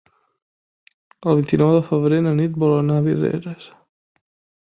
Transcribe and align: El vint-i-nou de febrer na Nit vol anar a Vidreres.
El 1.33 1.37
vint-i-nou 1.39 1.69
de 1.75 1.83
febrer 1.89 2.21
na 2.29 2.31
Nit 2.39 2.57
vol 2.65 2.73
anar 2.79 2.97
a 3.03 3.05
Vidreres. 3.09 3.69